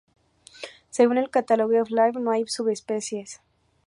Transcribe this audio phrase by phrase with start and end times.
[0.89, 3.39] Según el Catalogue of Life, no hay subespecies.